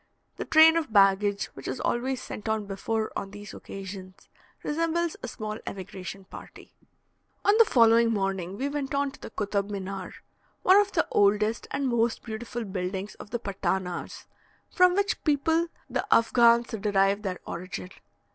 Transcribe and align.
The 0.37 0.45
train 0.45 0.77
of 0.77 0.91
baggage, 0.91 1.45
which 1.53 1.67
is 1.67 1.79
always 1.79 2.19
sent 2.23 2.49
on 2.49 2.65
before 2.65 3.11
on 3.15 3.29
these 3.29 3.53
occasions, 3.53 4.29
resembles 4.63 5.15
a 5.21 5.27
small 5.27 5.59
emigration 5.67 6.23
party. 6.25 6.73
On 7.45 7.53
the 7.59 7.65
following 7.65 8.09
morning 8.09 8.57
we 8.57 8.67
went 8.67 8.95
on 8.95 9.11
to 9.11 9.29
Kotab 9.29 9.69
Minar, 9.69 10.15
one 10.63 10.81
of 10.81 10.91
the 10.93 11.07
oldest 11.11 11.67
and 11.69 11.87
most 11.87 12.23
beautiful 12.23 12.63
buildings 12.65 13.13
of 13.19 13.29
the 13.29 13.37
Patanas 13.37 14.25
(from 14.71 14.95
which 14.95 15.23
people 15.23 15.67
the 15.87 16.03
Affghans 16.11 16.81
derive 16.81 17.21
their 17.21 17.37
origin). 17.45 17.89